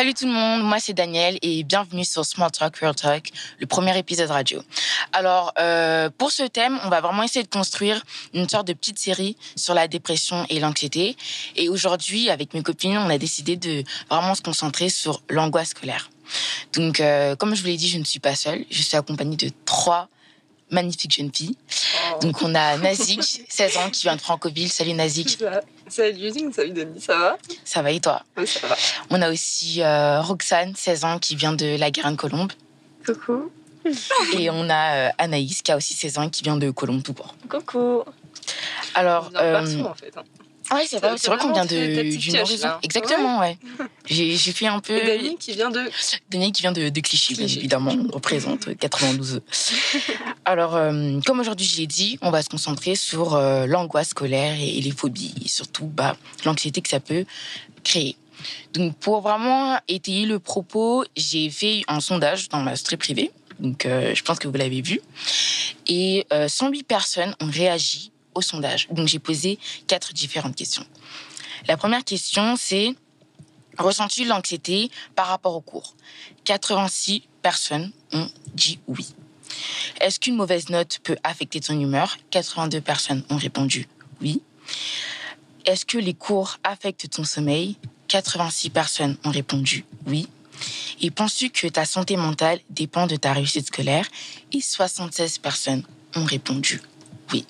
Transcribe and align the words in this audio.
Salut 0.00 0.14
tout 0.14 0.24
le 0.24 0.32
monde, 0.32 0.62
moi 0.62 0.78
c'est 0.80 0.94
Daniel 0.94 1.38
et 1.42 1.62
bienvenue 1.62 2.06
sur 2.06 2.24
Small 2.24 2.50
Talk 2.50 2.74
Real 2.76 2.94
Talk, 2.94 3.32
le 3.58 3.66
premier 3.66 3.98
épisode 3.98 4.30
radio. 4.30 4.62
Alors 5.12 5.52
euh, 5.58 6.08
pour 6.16 6.32
ce 6.32 6.42
thème, 6.44 6.80
on 6.86 6.88
va 6.88 7.02
vraiment 7.02 7.22
essayer 7.22 7.42
de 7.42 7.50
construire 7.50 8.02
une 8.32 8.48
sorte 8.48 8.66
de 8.66 8.72
petite 8.72 8.98
série 8.98 9.36
sur 9.56 9.74
la 9.74 9.88
dépression 9.88 10.46
et 10.48 10.58
l'anxiété. 10.58 11.18
Et 11.54 11.68
aujourd'hui, 11.68 12.30
avec 12.30 12.54
mes 12.54 12.62
copines, 12.62 12.96
on 12.96 13.10
a 13.10 13.18
décidé 13.18 13.58
de 13.58 13.84
vraiment 14.08 14.34
se 14.34 14.40
concentrer 14.40 14.88
sur 14.88 15.20
l'angoisse 15.28 15.68
scolaire. 15.68 16.08
Donc 16.72 17.00
euh, 17.00 17.36
comme 17.36 17.54
je 17.54 17.60
vous 17.60 17.66
l'ai 17.66 17.76
dit, 17.76 17.90
je 17.90 17.98
ne 17.98 18.04
suis 18.04 18.20
pas 18.20 18.34
seule, 18.34 18.64
je 18.70 18.80
suis 18.80 18.96
accompagnée 18.96 19.36
de 19.36 19.50
trois 19.66 20.08
magnifiques 20.70 21.14
jeunes 21.14 21.30
filles. 21.34 21.56
Oh. 22.14 22.20
Donc 22.22 22.40
on 22.40 22.54
a 22.54 22.78
Nazik, 22.78 23.42
16 23.48 23.76
ans, 23.76 23.90
qui 23.90 24.02
vient 24.04 24.16
de 24.16 24.20
Francoville. 24.22 24.70
Salut 24.70 24.94
Nazik, 24.94 25.38
Salut 25.90 26.30
Ding, 26.30 26.52
salut 26.52 26.70
Denis, 26.72 27.00
ça 27.00 27.18
va 27.18 27.36
ça 27.64 27.82
va 27.82 27.90
et 27.90 28.00
toi 28.00 28.22
Oui, 28.36 28.46
ça 28.46 28.66
va. 28.66 28.76
On 29.10 29.20
a 29.20 29.30
aussi 29.30 29.82
euh, 29.82 30.20
Roxane, 30.20 30.74
16 30.76 31.04
ans, 31.04 31.18
qui 31.18 31.34
vient 31.36 31.52
de 31.52 31.76
la 31.76 31.90
Garenne-Colombe. 31.90 32.52
Coucou. 33.04 33.50
Et 34.38 34.50
on 34.50 34.68
a 34.70 34.94
euh, 34.96 35.10
Anaïs, 35.18 35.62
qui 35.62 35.72
a 35.72 35.76
aussi 35.76 35.94
16 35.94 36.18
ans, 36.18 36.28
qui 36.28 36.42
vient 36.42 36.56
de 36.56 36.70
Colombe 36.70 37.02
tout 37.02 37.14
court. 37.14 37.34
Coucou. 37.48 38.04
Alors, 38.94 39.26
On 39.28 39.30
vient 39.30 39.40
de 39.40 39.44
euh, 39.46 39.52
partout 39.82 39.90
en 39.90 39.94
fait. 39.94 40.16
hein. 40.16 40.22
Ouais, 40.72 40.86
c'est 40.86 40.98
vrai, 40.98 41.16
vrai 41.16 41.38
qu'on 41.38 41.52
vient 41.52 41.64
de, 41.64 42.16
du 42.16 42.30
là. 42.30 42.78
Exactement, 42.82 43.40
ouais. 43.40 43.58
J'ai 44.06 44.36
j'ai 44.36 44.52
fait 44.52 44.66
un 44.66 44.80
peu. 44.80 44.94
Et 44.94 45.34
qui 45.36 45.52
vient 45.52 45.70
de. 45.70 45.90
Daniel 46.30 46.52
qui 46.52 46.62
vient 46.62 46.72
de, 46.72 46.88
de 46.88 47.00
Clichy, 47.00 47.34
Clichy. 47.34 47.58
évidemment, 47.58 47.92
on 47.92 48.14
représente 48.14 48.76
92. 48.76 49.42
Alors, 50.44 50.76
euh, 50.76 51.20
comme 51.26 51.40
aujourd'hui 51.40 51.66
je 51.66 51.78
l'ai 51.78 51.86
dit, 51.86 52.18
on 52.22 52.30
va 52.30 52.42
se 52.42 52.48
concentrer 52.48 52.94
sur 52.94 53.34
euh, 53.34 53.66
l'angoisse 53.66 54.08
scolaire 54.10 54.54
et, 54.58 54.78
et 54.78 54.80
les 54.80 54.92
phobies, 54.92 55.34
et 55.44 55.48
surtout 55.48 55.86
bah, 55.86 56.16
l'anxiété 56.44 56.80
que 56.80 56.88
ça 56.88 57.00
peut 57.00 57.24
créer. 57.84 58.16
Donc, 58.72 58.96
pour 58.96 59.20
vraiment 59.20 59.78
étayer 59.88 60.26
le 60.26 60.38
propos, 60.38 61.04
j'ai 61.16 61.50
fait 61.50 61.82
un 61.88 62.00
sondage 62.00 62.48
dans 62.48 62.60
ma 62.60 62.76
story 62.76 62.96
privée. 62.96 63.30
Donc, 63.58 63.84
euh, 63.86 64.14
je 64.14 64.22
pense 64.22 64.38
que 64.38 64.48
vous 64.48 64.56
l'avez 64.56 64.80
vu. 64.80 65.00
Et 65.86 66.26
euh, 66.32 66.48
108 66.48 66.84
personnes 66.84 67.34
ont 67.40 67.50
réagi 67.50 68.10
au 68.34 68.42
sondage. 68.42 68.88
Donc, 68.90 69.08
j'ai 69.08 69.18
posé 69.18 69.58
quatre 69.86 70.12
différentes 70.12 70.56
questions. 70.56 70.84
La 71.68 71.76
première 71.76 72.04
question, 72.04 72.56
c'est 72.56 72.94
Ressens-tu 73.78 74.24
l'anxiété 74.24 74.90
par 75.14 75.28
rapport 75.28 75.54
au 75.54 75.60
cours? 75.60 75.94
86 76.44 77.22
personnes 77.42 77.92
ont 78.12 78.28
dit 78.54 78.78
oui. 78.88 79.14
Est-ce 80.00 80.20
qu'une 80.20 80.36
mauvaise 80.36 80.68
note 80.68 81.00
peut 81.02 81.16
affecter 81.22 81.60
ton 81.60 81.78
humeur? 81.78 82.18
82 82.30 82.80
personnes 82.80 83.24
ont 83.30 83.36
répondu 83.36 83.88
oui. 84.20 84.42
Est-ce 85.64 85.84
que 85.84 85.98
les 85.98 86.14
cours 86.14 86.58
affectent 86.64 87.08
ton 87.10 87.24
sommeil? 87.24 87.76
86 88.08 88.70
personnes 88.70 89.16
ont 89.24 89.30
répondu 89.30 89.84
oui. 90.06 90.28
Et 91.00 91.10
penses-tu 91.10 91.48
que 91.50 91.66
ta 91.66 91.86
santé 91.86 92.16
mentale 92.16 92.60
dépend 92.68 93.06
de 93.06 93.16
ta 93.16 93.32
réussite 93.32 93.68
scolaire? 93.68 94.06
Et 94.52 94.60
76 94.60 95.38
personnes 95.38 95.84
ont 96.16 96.24
répondu 96.24 96.82
oui. 97.32 97.46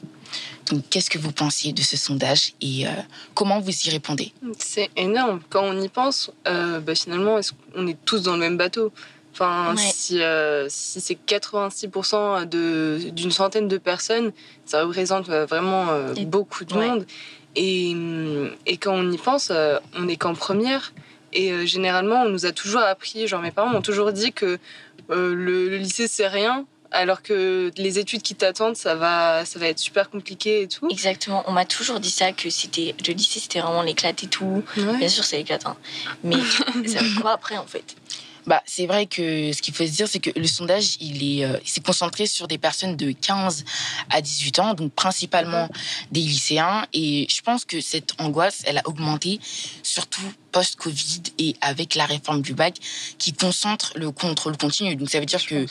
Donc, 0.70 0.84
qu'est-ce 0.90 1.10
que 1.10 1.18
vous 1.18 1.32
pensiez 1.32 1.72
de 1.72 1.82
ce 1.82 1.96
sondage 1.96 2.52
et 2.60 2.86
euh, 2.86 2.90
comment 3.34 3.60
vous 3.60 3.70
y 3.70 3.90
répondez? 3.90 4.32
C'est 4.58 4.90
énorme. 4.96 5.40
Quand 5.50 5.64
on 5.64 5.80
y 5.80 5.88
pense, 5.88 6.30
euh, 6.46 6.80
bah, 6.80 6.94
finalement, 6.94 7.38
qu'on 7.74 7.86
est 7.86 7.96
tous 8.04 8.22
dans 8.22 8.34
le 8.34 8.38
même 8.40 8.56
bateau? 8.56 8.92
Enfin, 9.32 9.74
Ouais. 9.74 9.82
si, 9.94 10.20
euh, 10.22 10.66
si 10.68 11.00
c'est 11.00 11.14
86% 11.26 12.44
de- 12.46 13.10
d'une 13.10 13.30
centaine 13.30 13.68
de 13.68 13.78
personnes, 13.78 14.32
ça 14.66 14.82
représente 14.84 15.28
vraiment 15.28 15.86
beaucoup 16.26 16.64
de 16.64 16.74
ouais. 16.74 16.88
monde. 16.88 17.06
Et, 17.56 17.94
et 18.66 18.76
quand 18.76 18.94
on 18.94 19.10
y 19.10 19.18
pense, 19.18 19.50
on 19.96 20.02
n'est 20.02 20.16
qu'en 20.16 20.34
première. 20.34 20.92
Et 21.32 21.66
généralement, 21.66 22.22
on 22.22 22.28
nous 22.28 22.44
a 22.46 22.52
toujours 22.52 22.80
appris, 22.82 23.28
genre 23.28 23.40
mes 23.40 23.50
parents 23.52 23.70
m'ont 23.70 23.82
toujours 23.82 24.12
dit 24.12 24.32
que 24.32 24.58
le, 25.08 25.34
le 25.34 25.76
lycée, 25.76 26.08
c'est 26.08 26.26
rien, 26.28 26.64
alors 26.90 27.22
que 27.22 27.70
les 27.76 27.98
études 27.98 28.22
qui 28.22 28.34
t'attendent, 28.34 28.76
ça 28.76 28.94
va, 28.94 29.44
ça 29.44 29.58
va 29.58 29.66
être 29.68 29.78
super 29.78 30.10
compliqué 30.10 30.62
et 30.62 30.68
tout. 30.68 30.88
Exactement, 30.90 31.42
on 31.46 31.52
m'a 31.52 31.64
toujours 31.64 32.00
dit 32.00 32.10
ça, 32.10 32.32
que 32.32 32.50
c'était 32.50 32.94
le 33.06 33.12
lycée, 33.12 33.40
c'était 33.40 33.60
vraiment 33.60 33.82
l'éclate 33.82 34.22
et 34.24 34.26
tout. 34.26 34.62
Ouais. 34.76 34.98
Bien 34.98 35.08
sûr, 35.08 35.24
c'est 35.24 35.36
l'éclate, 35.36 35.66
hein. 35.66 35.76
mais 36.24 36.36
ça 36.86 37.02
veut 37.02 37.20
quoi 37.20 37.32
après 37.32 37.56
en 37.56 37.66
fait? 37.66 37.96
Bah, 38.50 38.64
c'est 38.66 38.86
vrai 38.86 39.06
que 39.06 39.52
ce 39.52 39.62
qu'il 39.62 39.72
faut 39.72 39.86
se 39.86 39.92
dire, 39.92 40.08
c'est 40.08 40.18
que 40.18 40.36
le 40.36 40.48
sondage, 40.48 40.96
il 40.98 41.22
est, 41.22 41.44
euh, 41.44 41.56
s'est 41.64 41.80
concentré 41.80 42.26
sur 42.26 42.48
des 42.48 42.58
personnes 42.58 42.96
de 42.96 43.12
15 43.12 43.64
à 44.10 44.20
18 44.20 44.58
ans, 44.58 44.74
donc 44.74 44.92
principalement 44.92 45.68
des 46.10 46.18
lycéens. 46.18 46.84
Et 46.92 47.28
je 47.30 47.42
pense 47.42 47.64
que 47.64 47.80
cette 47.80 48.20
angoisse, 48.20 48.64
elle 48.66 48.78
a 48.78 48.82
augmenté, 48.86 49.38
surtout 49.84 50.24
post-Covid 50.50 51.22
et 51.38 51.54
avec 51.60 51.94
la 51.94 52.06
réforme 52.06 52.42
du 52.42 52.52
bac, 52.52 52.74
qui 53.18 53.32
concentre 53.32 53.92
le 53.94 54.10
contrôle 54.10 54.56
continu. 54.56 54.96
Donc 54.96 55.10
ça 55.10 55.20
veut 55.20 55.26
dire 55.26 55.46
que 55.46 55.64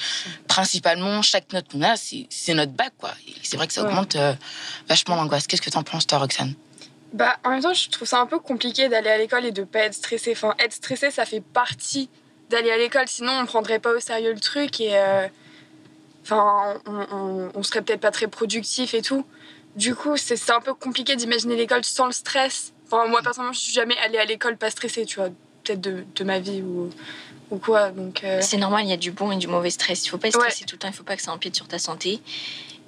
principalement, 0.48 1.22
chaque 1.22 1.52
note 1.52 1.66
qu'on 1.70 1.82
a, 1.82 1.98
c'est 1.98 2.28
c'est 2.30 2.54
notre 2.54 2.72
bac, 2.72 2.94
quoi. 2.98 3.12
C'est 3.44 3.58
vrai 3.58 3.68
que 3.68 3.74
ça 3.74 3.84
augmente 3.84 4.16
euh, 4.16 4.34
vachement 4.88 5.18
l'angoisse. 5.18 5.48
Qu'est-ce 5.48 5.62
que 5.62 5.70
t'en 5.70 5.84
penses, 5.84 6.08
toi, 6.08 6.20
Roxane? 6.20 6.54
Bah, 7.12 7.40
en 7.44 7.50
même 7.50 7.62
temps, 7.62 7.74
je 7.74 7.90
trouve 7.90 8.08
ça 8.08 8.22
un 8.22 8.26
peu 8.26 8.40
compliqué 8.40 8.88
d'aller 8.88 9.10
à 9.10 9.18
l'école 9.18 9.44
et 9.44 9.52
de 9.52 9.66
pas 9.66 9.80
être 9.80 9.96
stressé. 9.96 10.32
Enfin, 10.32 10.56
être 10.60 10.72
stressé, 10.72 11.12
ça 11.12 11.26
fait 11.26 11.42
partie 11.42 12.08
d'aller 12.50 12.72
à 12.72 12.78
l'école. 12.78 13.08
Sinon, 13.08 13.34
on 13.42 13.46
prendrait 13.46 13.80
pas 13.80 13.94
au 13.94 14.00
sérieux 14.00 14.34
le 14.34 14.40
truc 14.40 14.80
et. 14.82 14.98
euh, 14.98 15.28
Enfin, 16.24 16.80
on, 17.56 17.64
serait 17.64 17.82
peut-être 17.82 18.02
pas 18.02 18.12
très 18.12 18.28
productif 18.28 18.94
et 18.94 19.02
tout. 19.02 19.26
Du 19.76 19.96
coup, 19.96 20.16
c'est 20.18 20.52
un 20.52 20.62
peu 20.62 20.74
compliqué 20.74 21.16
d'imaginer 21.16 21.56
l'école 21.56 21.84
sans 21.84 22.06
le 22.06 22.12
stress. 22.12 22.74
Enfin, 22.86 23.08
moi, 23.08 23.22
personnellement, 23.24 23.54
je 23.54 23.60
suis 23.60 23.74
jamais 23.74 23.98
allée 23.98 24.20
à 24.20 24.26
l'école 24.26 24.58
pas 24.58 24.70
stressée, 24.70 25.06
tu 25.06 25.20
vois. 25.20 25.30
Peut-être 25.64 25.82
de, 25.82 26.04
de 26.16 26.24
ma 26.24 26.40
vie 26.40 26.62
ou, 26.62 26.90
ou 27.52 27.58
quoi. 27.58 27.90
Donc. 27.92 28.24
euh, 28.24 28.40
C'est 28.42 28.58
normal, 28.58 28.84
il 28.86 28.90
y 28.90 28.94
a 28.94 28.98
du 28.98 29.12
bon 29.12 29.32
et 29.32 29.38
du 29.38 29.48
mauvais 29.48 29.70
stress. 29.70 30.06
Il 30.06 30.10
faut 30.10 30.18
pas 30.18 30.30
stresser 30.32 30.66
tout 30.66 30.76
le 30.76 30.80
temps, 30.80 30.88
il 30.88 30.94
faut 30.94 31.04
pas 31.04 31.16
que 31.16 31.22
ça 31.22 31.32
empiète 31.32 31.56
sur 31.56 31.68
ta 31.68 31.80
santé. 31.80 32.20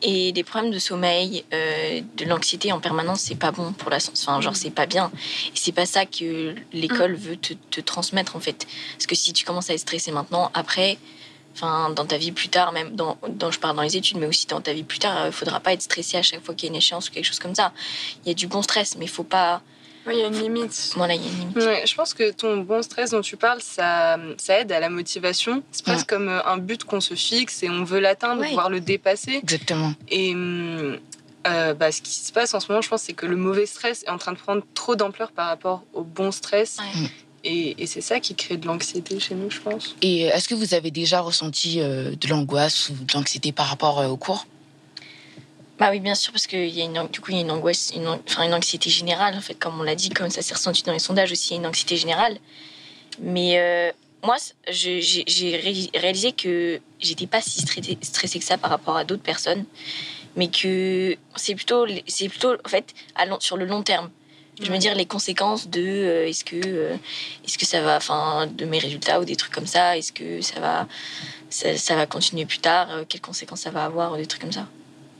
Et 0.04 0.32
des 0.32 0.44
problèmes 0.44 0.72
de 0.72 0.80
sommeil, 0.80 1.46
euh, 1.54 2.02
de 2.18 2.26
l'anxiété 2.26 2.72
en 2.72 2.80
permanence, 2.80 3.22
c'est 3.22 3.36
pas 3.36 3.52
bon 3.52 3.72
pour 3.74 3.92
la 3.92 4.00
santé. 4.00 4.18
Enfin, 4.24 4.42
genre, 4.42 4.56
c'est 4.56 4.72
pas 4.72 4.88
bien. 4.88 5.12
Et 5.48 5.52
c'est 5.56 5.72
pas 5.72 5.86
ça 5.86 6.08
que 6.08 6.56
l'école 6.74 7.14
veut 7.14 7.38
te, 7.38 7.54
te 7.70 7.82
transmettre 7.82 8.36
en 8.36 8.40
fait. 8.40 8.66
Parce 8.94 9.06
que 9.06 9.14
si 9.16 9.32
tu 9.32 9.46
commences 9.46 9.70
à 9.70 9.74
être 9.74 9.80
stressé 9.82 10.12
maintenant, 10.12 10.50
après, 10.56 10.98
enfin, 11.54 11.92
dans 11.92 12.06
ta 12.06 12.18
vie 12.18 12.32
plus 12.32 12.50
tard, 12.50 12.72
même 12.72 12.96
dans, 12.96 13.16
dans 13.30 13.52
je 13.52 13.60
parle 13.60 13.76
dans 13.76 13.84
les 13.84 13.96
études, 13.96 14.18
mais 14.18 14.26
aussi 14.26 14.48
dans 14.48 14.60
ta 14.62 14.74
vie 14.74 14.82
plus 14.82 14.98
tard, 14.98 15.28
il 15.28 15.32
faudra 15.32 15.60
pas 15.60 15.74
être 15.74 15.84
stressé 15.84 16.18
à 16.18 16.24
chaque 16.24 16.44
fois 16.44 16.56
qu'il 16.56 16.68
y 16.68 16.70
a 16.70 16.74
une 16.74 16.78
échéance 16.78 17.10
ou 17.10 17.12
quelque 17.12 17.26
chose 17.26 17.38
comme 17.40 17.54
ça. 17.54 17.72
Il 18.26 18.30
y 18.30 18.32
a 18.32 18.34
du 18.34 18.48
bon 18.48 18.64
stress, 18.64 18.96
mais 18.98 19.06
il 19.06 19.12
faut 19.12 19.24
pas. 19.24 19.62
Ouais, 20.08 20.16
il 20.16 20.20
y 20.20 20.24
a 20.24 20.28
une 20.28 20.40
limite. 20.40 20.94
Voilà, 20.96 21.16
il 21.16 21.22
y 21.22 21.26
a 21.26 21.30
une 21.32 21.40
limite. 21.40 21.58
Ouais, 21.58 21.84
je 21.86 21.96
pense 21.96 22.14
que 22.14 22.32
ton 22.32 22.58
bon 22.58 22.82
stress 22.82 23.12
dont 23.12 23.22
tu 23.22 23.38
parles, 23.38 23.62
ça, 23.62 24.18
ça 24.38 24.60
aide 24.60 24.72
à 24.72 24.80
la 24.80 24.90
motivation. 24.90 25.64
C'est 25.72 25.84
presque 25.86 26.10
comme 26.10 26.30
euh, 26.30 26.44
un 26.46 26.58
but 26.58 26.84
qu'on 26.84 27.02
se 27.02 27.14
fixe 27.16 27.64
et 27.64 27.70
on 27.70 27.84
veut 27.84 28.00
l'atteindre, 28.00 28.42
Ouais. 28.42 28.52
voire 28.54 28.70
le 28.70 28.80
dépasser. 28.82 29.40
Exactement. 29.44 29.94
Et 30.10 30.34
hum, 30.34 30.98
euh, 31.48 31.74
bah, 31.74 31.92
ce 31.92 32.02
qui 32.02 32.12
se 32.12 32.32
passe 32.32 32.54
en 32.54 32.60
ce 32.60 32.68
moment, 32.72 32.82
je 32.82 32.90
pense, 32.90 33.02
c'est 33.02 33.14
que 33.14 33.26
le 33.26 33.36
mauvais 33.36 33.66
stress 33.66 34.04
est 34.04 34.10
en 34.10 34.18
train 34.18 34.32
de 34.34 34.38
prendre 34.38 34.64
trop 34.74 34.96
d'ampleur 34.96 35.32
par 35.32 35.48
rapport 35.48 35.84
au 35.94 36.04
bon 36.04 36.32
stress. 36.32 36.78
Ouais. 36.80 37.10
Et, 37.44 37.82
et 37.82 37.88
c'est 37.88 38.02
ça 38.02 38.20
qui 38.20 38.36
crée 38.36 38.58
de 38.58 38.68
l'anxiété 38.68 39.20
chez 39.20 39.34
nous, 39.34 39.50
je 39.50 39.60
pense. 39.60 39.96
Et 40.04 40.22
est-ce 40.26 40.48
que 40.48 40.54
vous 40.54 40.76
avez 40.76 40.92
déjà 40.92 41.22
ressenti 41.22 41.80
euh, 41.82 42.12
de 42.16 42.28
l'angoisse 42.28 42.90
ou 42.90 42.94
de 42.94 43.12
l'anxiété 43.16 43.52
par 43.52 43.66
rapport 43.66 44.00
euh, 44.00 44.08
au 44.08 44.16
cours? 44.18 44.46
Bah 45.82 45.88
oui, 45.90 46.00
bien 46.00 46.14
sûr, 46.14 46.32
parce 46.32 46.46
qu'il 46.46 46.70
y 46.70 46.80
a 46.80 46.86
une, 46.86 47.08
du 47.08 47.22
coup, 47.22 47.32
il 47.32 47.38
y 47.38 47.40
a 47.40 47.42
une 47.42 47.50
angoisse, 47.50 47.92
une, 47.96 48.08
enfin, 48.08 48.44
une 48.44 48.54
anxiété 48.54 48.92
générale, 48.92 49.34
en 49.36 49.42
fait, 49.42 49.56
comme 49.56 49.80
on 49.80 49.84
l'a 49.84 49.96
dit, 49.96 50.10
comme 50.12 50.30
ça 50.30 50.44
s'est 50.44 50.54
ressenti 50.54 50.84
dans 50.84 50.94
les 50.94 51.00
sondages 51.00 51.32
aussi, 51.32 51.48
il 51.48 51.52
y 51.54 51.56
a 51.56 51.60
une 51.62 51.66
anxiété 51.66 51.98
générale. 51.98 52.38
Mais 53.20 53.58
euh, 53.58 53.92
moi, 54.24 54.36
j'ai 54.70 55.02
j'ai 55.02 55.56
ré- 55.58 55.90
réalisé 56.00 56.34
que 56.34 56.80
j'étais 57.00 57.26
pas 57.26 57.42
si 57.42 57.62
stressée, 57.62 58.38
que 58.40 58.46
ça 58.46 58.60
par 58.60 58.70
rapport 58.70 58.96
à 58.96 59.04
d'autres 59.06 59.24
personnes, 59.24 59.66
mais 60.36 60.50
que 60.50 61.18
c'est 61.36 61.56
plutôt, 61.56 61.88
c'est 62.08 62.30
plutôt, 62.30 62.54
en 62.64 62.70
fait, 62.70 62.94
à 63.16 63.26
long- 63.26 63.40
sur 63.40 63.58
le 63.58 63.66
long 63.66 63.82
terme. 63.82 64.12
Je 64.62 64.72
veux 64.72 64.78
dire 64.78 64.94
les 64.94 65.08
conséquences 65.08 65.68
de 65.68 65.82
euh, 65.82 66.28
est-ce 66.28 66.44
que 66.46 66.58
euh, 66.64 66.96
est-ce 67.44 67.58
que 67.58 67.66
ça 67.66 67.82
va 67.82 67.98
enfin 67.98 68.46
de 68.46 68.66
mes 68.66 68.78
résultats 68.78 69.20
ou 69.20 69.26
des 69.26 69.36
trucs 69.36 69.52
comme 69.52 69.66
ça 69.66 69.98
est-ce 69.98 70.12
que 70.14 70.42
ça 70.42 70.60
va 70.60 70.88
ça, 71.50 71.76
ça 71.78 71.96
va 71.96 72.06
continuer 72.06 72.46
plus 72.46 72.60
tard 72.60 72.88
euh, 72.92 73.04
quelles 73.10 73.22
conséquences 73.22 73.62
ça 73.62 73.72
va 73.72 73.86
avoir 73.86 74.14
ou 74.14 74.18
des 74.18 74.28
trucs 74.28 74.42
comme 74.42 74.52
ça 74.52 74.68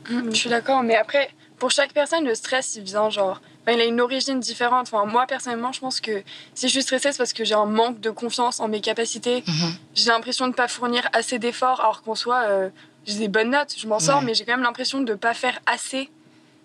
Je 0.08 0.34
suis 0.36 0.50
d'accord, 0.50 0.82
mais 0.82 0.96
après, 0.96 1.30
pour 1.58 1.70
chaque 1.70 1.92
personne, 1.92 2.24
le 2.24 2.34
stress, 2.34 2.74
il 2.76 2.82
vient 2.82 3.08
genre. 3.10 3.40
il 3.68 3.80
a 3.80 3.84
une 3.84 4.00
origine 4.00 4.40
différente. 4.40 4.88
Enfin, 4.92 5.04
moi, 5.06 5.26
personnellement, 5.26 5.72
je 5.72 5.80
pense 5.80 6.00
que 6.00 6.22
si 6.54 6.66
je 6.68 6.72
suis 6.72 6.82
stressée, 6.82 7.12
c'est 7.12 7.18
parce 7.18 7.32
que 7.32 7.44
j'ai 7.44 7.54
un 7.54 7.66
manque 7.66 8.00
de 8.00 8.10
confiance 8.10 8.58
en 8.60 8.68
mes 8.68 8.80
capacités. 8.80 9.44
Mhm. 9.46 9.74
J'ai 9.94 10.10
l'impression 10.10 10.46
de 10.46 10.50
ne 10.50 10.54
pas 10.56 10.68
fournir 10.68 11.08
assez 11.12 11.38
d'efforts, 11.38 11.80
alors 11.80 12.02
qu'en 12.02 12.14
soi, 12.16 12.42
euh, 12.46 12.68
j'ai 13.06 13.18
des 13.18 13.28
bonnes 13.28 13.50
notes, 13.50 13.74
je 13.78 13.86
m'en 13.86 13.98
sors, 14.00 14.18
Ouais. 14.18 14.24
mais 14.26 14.34
j'ai 14.34 14.44
quand 14.44 14.52
même 14.52 14.62
l'impression 14.64 15.00
de 15.00 15.12
ne 15.12 15.16
pas 15.16 15.34
faire 15.34 15.58
assez. 15.66 16.10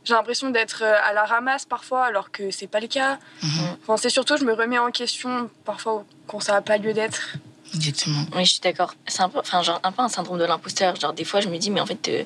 J'ai 0.03 0.13
l'impression 0.13 0.49
d'être 0.49 0.83
euh, 0.83 0.95
à 1.05 1.13
la 1.13 1.25
ramasse 1.25 1.65
parfois, 1.65 2.05
alors 2.05 2.31
que 2.31 2.49
c'est 2.49 2.67
pas 2.67 2.79
le 2.79 2.87
cas. 2.87 3.19
Mhm. 3.43 3.49
Enfin, 3.83 3.97
c'est 3.97 4.09
surtout, 4.09 4.37
je 4.37 4.45
me 4.45 4.53
remets 4.53 4.79
en 4.79 4.89
question 4.91 5.49
parfois 5.65 6.05
quand 6.27 6.39
ça 6.39 6.53
n'a 6.53 6.61
pas 6.61 6.77
lieu 6.77 6.93
d'être. 6.93 7.33
Exactement. 7.77 8.25
Oui, 8.35 8.43
je 8.45 8.51
suis 8.51 8.59
d'accord. 8.59 8.93
C'est 9.07 9.21
un 9.21 9.29
peu, 9.29 9.39
enfin, 9.39 9.61
genre, 9.63 9.79
un 9.83 9.91
peu 9.91 10.01
un 10.01 10.09
syndrome 10.09 10.39
de 10.39 10.43
l'imposteur. 10.45 10.95
Genre, 10.95 11.13
des 11.13 11.23
fois, 11.23 11.39
je 11.41 11.47
me 11.47 11.57
dis, 11.57 11.69
mais 11.69 11.79
en 11.79 11.85
fait, 11.85 12.07
euh, 12.09 12.23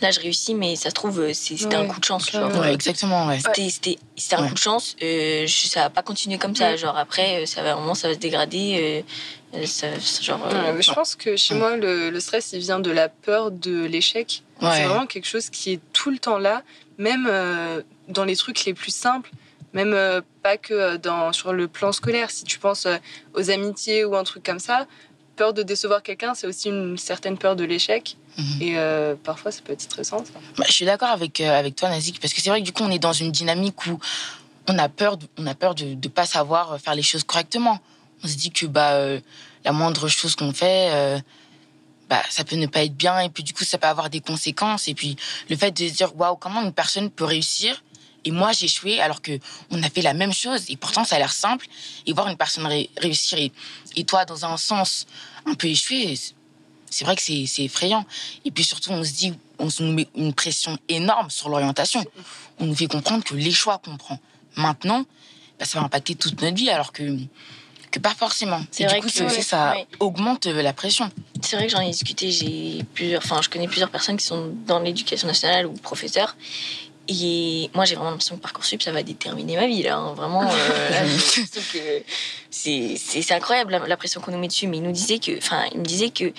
là, 0.00 0.10
je 0.10 0.20
réussis, 0.20 0.54
mais 0.54 0.76
ça 0.76 0.90
se 0.90 0.94
trouve, 0.94 1.20
euh, 1.20 1.32
c'était 1.32 1.74
un 1.74 1.86
coup 1.86 1.98
de 1.98 2.04
chance. 2.04 2.30
Genre, 2.30 2.54
Ouais, 2.56 2.72
exactement, 2.72 3.26
ouais. 3.26 3.38
C'était, 3.40 3.68
c'était, 3.70 3.98
c'était 4.16 4.36
un 4.36 4.42
Ouais. 4.42 4.48
coup 4.48 4.54
de 4.54 4.58
chance. 4.58 4.96
euh, 5.02 5.46
je- 5.46 5.66
ça 5.68 5.80
va 5.80 5.90
pas 5.90 6.02
continuer 6.02 6.38
comme 6.38 6.54
ça. 6.54 6.70
Ouais. 6.70 6.76
Genre, 6.76 6.96
après, 6.96 7.42
euh, 7.42 7.46
ça 7.46 7.62
va, 7.62 7.70
à 7.70 7.72
un 7.74 7.76
moment, 7.80 7.94
ça 7.94 8.08
va 8.08 8.14
se 8.14 8.18
dégrader. 8.18 9.04
euh, 9.54 9.66
ça, 9.66 9.86
ça- 10.00 10.22
genre, 10.22 10.40
euh, 10.50 10.80
je 10.80 10.92
pense 10.92 11.14
que 11.14 11.36
chez 11.36 11.54
Ouais. 11.54 11.60
moi, 11.60 11.76
le, 11.76 12.10
le 12.10 12.20
stress, 12.20 12.50
il 12.52 12.60
vient 12.60 12.80
de 12.80 12.90
la 12.90 13.08
peur 13.08 13.50
de 13.50 13.84
l'échec. 13.84 14.42
C'est 14.60 14.84
vraiment 14.84 15.06
quelque 15.06 15.26
chose 15.26 15.50
qui 15.50 15.72
est 15.72 15.80
tout 15.92 16.10
le 16.10 16.18
temps 16.18 16.38
là, 16.38 16.62
même 16.96 17.26
euh, 17.28 17.82
dans 18.08 18.24
les 18.24 18.36
trucs 18.36 18.64
les 18.64 18.74
plus 18.74 18.94
simples, 18.94 19.30
même 19.72 19.92
euh, 19.94 20.20
pas 20.42 20.56
que 20.56 20.74
euh, 20.74 20.98
dans, 20.98 21.32
sur 21.32 21.52
le 21.52 21.68
plan 21.68 21.92
scolaire. 21.92 22.30
Si 22.30 22.44
tu 22.44 22.58
penses 22.58 22.86
euh, 22.86 22.96
aux 23.34 23.50
amitiés 23.50 24.04
ou 24.04 24.16
un 24.16 24.24
truc 24.24 24.44
comme 24.44 24.58
ça, 24.58 24.86
peur 25.36 25.52
de 25.52 25.62
décevoir 25.62 26.02
quelqu'un, 26.02 26.34
c'est 26.34 26.46
aussi 26.46 26.68
une 26.68 26.96
certaine 26.96 27.38
peur 27.38 27.56
de 27.56 27.64
l'échec. 27.64 28.16
Mhm. 28.38 28.62
Et 28.62 28.78
euh, 28.78 29.14
parfois, 29.22 29.50
ça 29.50 29.60
peut 29.62 29.72
être 29.72 29.80
stressant. 29.80 30.24
ça. 30.24 30.32
Bah, 30.56 30.64
je 30.66 30.72
suis 30.72 30.84
d'accord 30.84 31.10
avec, 31.10 31.40
euh, 31.40 31.58
avec 31.58 31.76
toi, 31.76 31.88
Nazik, 31.88 32.20
parce 32.20 32.32
que 32.32 32.40
c'est 32.40 32.50
vrai 32.50 32.60
que 32.60 32.64
du 32.64 32.72
coup, 32.72 32.82
on 32.82 32.90
est 32.90 32.98
dans 32.98 33.12
une 33.12 33.32
dynamique 33.32 33.86
où 33.86 33.98
on 34.68 34.78
a 34.78 34.88
peur 34.88 35.16
de, 35.16 35.26
on 35.38 35.46
a 35.46 35.54
peur 35.54 35.74
de 35.74 35.84
ne 35.84 36.08
pas 36.08 36.26
savoir 36.26 36.78
faire 36.80 36.94
les 36.94 37.02
choses 37.02 37.24
correctement. 37.24 37.80
On 38.22 38.28
se 38.28 38.36
dit 38.36 38.52
que 38.52 38.66
bah, 38.66 38.92
euh, 38.92 39.20
la 39.64 39.72
moindre 39.72 40.08
chose 40.08 40.36
qu'on 40.36 40.52
fait, 40.52 41.22
bah, 42.08 42.22
ça 42.30 42.44
peut 42.44 42.56
ne 42.56 42.66
pas 42.66 42.84
être 42.84 42.94
bien, 42.96 43.18
et 43.20 43.28
puis 43.28 43.42
du 43.42 43.52
coup, 43.52 43.64
ça 43.64 43.78
peut 43.78 43.86
avoir 43.86 44.10
des 44.10 44.20
conséquences. 44.20 44.88
Et 44.88 44.94
puis, 44.94 45.16
le 45.50 45.56
fait 45.56 45.70
de 45.70 45.88
se 45.88 45.94
dire, 45.94 46.16
waouh, 46.16 46.36
comment 46.36 46.62
une 46.62 46.72
personne 46.72 47.10
peut 47.10 47.24
réussir 47.24 47.82
et 48.24 48.30
moi, 48.30 48.52
j'ai 48.52 48.66
échoué 48.66 49.00
alors 49.00 49.20
que 49.22 49.32
on 49.70 49.82
a 49.82 49.90
fait 49.90 50.02
la 50.02 50.14
même 50.14 50.32
chose 50.32 50.64
et 50.68 50.76
pourtant 50.76 51.04
ça 51.04 51.16
a 51.16 51.18
l'air 51.18 51.32
simple. 51.32 51.66
Et 52.06 52.12
voir 52.12 52.28
une 52.28 52.36
personne 52.36 52.66
ré- 52.66 52.90
réussir 52.96 53.38
et, 53.38 53.52
et 53.96 54.04
toi, 54.04 54.24
dans 54.24 54.44
un 54.44 54.56
sens, 54.56 55.06
un 55.46 55.54
peu 55.54 55.66
échoué, 55.68 56.14
c'est- 56.90 57.04
vrai 57.04 57.16
que 57.16 57.22
c'est 57.22 57.64
effrayant. 57.64 58.04
Et 58.44 58.50
puis 58.50 58.64
surtout, 58.64 58.90
on 58.92 59.02
se 59.02 59.12
dit, 59.12 59.32
on 59.58 59.70
se 59.70 59.82
met 59.82 60.06
une 60.14 60.34
pression 60.34 60.78
énorme 60.88 61.30
sur 61.30 61.48
l'orientation. 61.48 62.04
On 62.58 62.66
nous 62.66 62.74
fait 62.74 62.86
comprendre 62.86 63.24
que 63.24 63.34
les 63.34 63.50
choix 63.52 63.78
qu'on 63.78 63.96
prend 63.96 64.18
maintenant, 64.56 65.04
bah, 65.58 65.64
ça 65.64 65.78
va 65.80 65.86
impacter 65.86 66.14
toute 66.14 66.40
notre 66.42 66.54
vie, 66.56 66.68
alors 66.70 66.92
que, 66.92 67.16
que 67.90 67.98
pas 67.98 68.14
forcément. 68.14 68.60
C'est 68.70 68.84
vrai 68.84 69.00
du 69.00 69.06
coup, 69.06 69.12
que- 69.12 69.42
ça 69.42 69.74
augmente 70.00 70.46
euh, 70.46 70.60
la 70.62 70.72
pression. 70.72 71.10
C'est 71.40 71.56
vrai 71.56 71.66
que 71.66 71.72
j'en 71.72 71.80
ai 71.80 71.90
discuté. 71.90 72.30
J'ai 72.30 72.84
plusieurs, 72.94 73.22
enfin, 73.24 73.40
je 73.42 73.48
connais 73.48 73.68
plusieurs 73.68 73.90
personnes 73.90 74.16
qui 74.16 74.26
sont 74.26 74.52
dans 74.66 74.78
l'éducation 74.78 75.26
nationale 75.26 75.66
ou 75.66 75.72
professeurs. 75.72 76.36
Et 77.08 77.68
moi, 77.74 77.84
j'ai 77.84 77.94
vraiment 77.96 78.10
l'impression 78.10 78.36
que 78.36 78.42
Parcoursup, 78.42 78.80
ça 78.82 78.92
va 78.92 79.02
déterminer 79.02 79.56
ma 79.56 79.66
vie, 79.66 79.82
là. 79.82 79.96
hein. 79.96 80.14
Vraiment, 80.14 80.48
euh, 80.48 81.06
c'est 82.50 83.32
incroyable 83.32 83.72
la, 83.72 83.80
la 83.80 83.96
pression 83.96 84.20
qu'on 84.20 84.30
nous 84.32 84.38
met 84.38 84.46
dessus. 84.48 84.66
Mais 84.68 84.76
il 84.76 84.82
nous 84.82 84.92
disait 84.92 85.18
que, 85.18 85.36
enfin, 85.38 85.64
il 85.72 85.80
me 85.80 85.84
disait 85.84 86.10
que 86.10 86.32